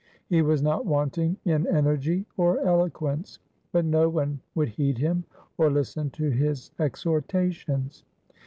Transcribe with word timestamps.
He 0.25 0.41
was 0.41 0.63
not 0.63 0.83
wanting 0.87 1.37
in 1.45 1.67
energy 1.67 2.25
or 2.35 2.59
eloquence, 2.61 3.37
but 3.71 3.85
no 3.85 4.09
one 4.09 4.39
would 4.55 4.69
heed 4.69 4.97
him 4.97 5.25
or 5.59 5.69
listen 5.69 6.09
to 6.09 6.31
his 6.31 6.71
exhortations. 6.79 8.03